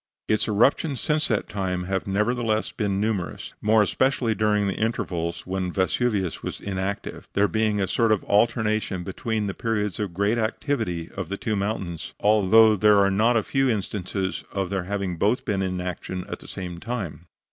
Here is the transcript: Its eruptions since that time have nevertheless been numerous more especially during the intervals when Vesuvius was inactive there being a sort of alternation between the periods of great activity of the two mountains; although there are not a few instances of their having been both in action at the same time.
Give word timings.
Its 0.27 0.47
eruptions 0.47 0.99
since 0.99 1.27
that 1.27 1.47
time 1.47 1.83
have 1.83 2.07
nevertheless 2.07 2.71
been 2.71 2.99
numerous 2.99 3.53
more 3.61 3.83
especially 3.83 4.33
during 4.33 4.65
the 4.65 4.73
intervals 4.73 5.45
when 5.45 5.71
Vesuvius 5.71 6.41
was 6.41 6.59
inactive 6.59 7.27
there 7.33 7.47
being 7.47 7.79
a 7.79 7.85
sort 7.85 8.11
of 8.11 8.23
alternation 8.23 9.03
between 9.03 9.45
the 9.45 9.53
periods 9.53 9.99
of 9.99 10.11
great 10.15 10.39
activity 10.39 11.11
of 11.15 11.29
the 11.29 11.37
two 11.37 11.55
mountains; 11.55 12.13
although 12.19 12.75
there 12.75 12.97
are 12.97 13.11
not 13.11 13.37
a 13.37 13.43
few 13.43 13.69
instances 13.69 14.43
of 14.51 14.71
their 14.71 14.85
having 14.85 15.17
been 15.17 15.19
both 15.19 15.47
in 15.47 15.79
action 15.79 16.25
at 16.27 16.39
the 16.39 16.47
same 16.47 16.79
time. 16.79 17.27